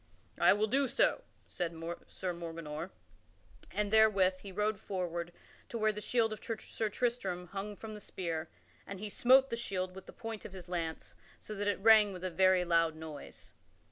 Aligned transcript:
"I 0.39 0.51
will 0.53 0.65
do 0.65 0.87
so," 0.87 1.21
said 1.45 1.73
Sir 2.07 2.33
Morganor; 2.33 2.89
and 3.69 3.93
therewith 3.93 4.39
he 4.39 4.51
rode 4.51 4.79
forward 4.79 5.31
to 5.69 5.77
where 5.77 5.91
the 5.91 6.01
shield 6.01 6.33
of 6.33 6.43
Sir 6.43 6.89
Tristram 6.89 7.45
hung 7.49 7.75
from 7.75 7.93
the 7.93 8.01
spear, 8.01 8.49
and 8.87 8.99
he 8.99 9.09
smote 9.09 9.51
the 9.51 9.55
shield 9.57 9.93
with 9.93 10.07
the 10.07 10.11
point 10.13 10.43
of 10.43 10.53
his 10.53 10.67
lance, 10.67 11.15
so 11.39 11.53
that 11.53 11.67
it 11.67 11.79
rang 11.81 12.13
with 12.13 12.23
a 12.23 12.31
very 12.31 12.65
loud 12.65 12.95
noise. 12.95 13.53